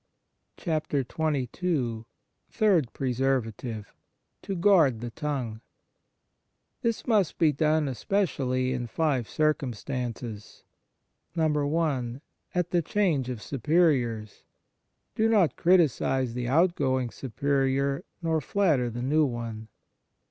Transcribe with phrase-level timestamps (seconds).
[0.59, 0.79] XXII
[2.49, 3.93] THIRD PRESERVATIVE
[4.41, 5.61] To guard the tongue
[6.81, 10.63] THIS must be done especially in five circum stances:
[11.37, 11.45] (i)
[12.55, 14.41] At the change of Superiors.
[15.13, 19.67] Do not criticize the outgoing Superior nor flatter the new one.